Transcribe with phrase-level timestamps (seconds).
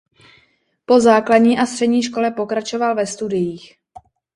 [0.85, 3.75] Po základní a střední škole pokračoval ve studiích.